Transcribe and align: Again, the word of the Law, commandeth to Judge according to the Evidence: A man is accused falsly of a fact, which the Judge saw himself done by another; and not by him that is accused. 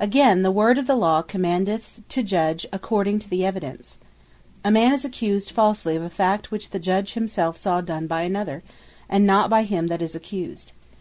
Again, 0.00 0.42
the 0.42 0.50
word 0.50 0.76
of 0.76 0.88
the 0.88 0.96
Law, 0.96 1.22
commandeth 1.22 2.00
to 2.08 2.24
Judge 2.24 2.66
according 2.72 3.20
to 3.20 3.28
the 3.30 3.46
Evidence: 3.46 3.96
A 4.64 4.72
man 4.72 4.92
is 4.92 5.04
accused 5.04 5.52
falsly 5.54 5.94
of 5.94 6.02
a 6.02 6.10
fact, 6.10 6.50
which 6.50 6.70
the 6.70 6.80
Judge 6.80 7.10
saw 7.12 7.20
himself 7.20 7.62
done 7.86 8.08
by 8.08 8.22
another; 8.22 8.64
and 9.08 9.24
not 9.24 9.48
by 9.48 9.62
him 9.62 9.86
that 9.86 10.02
is 10.02 10.16
accused. 10.16 10.72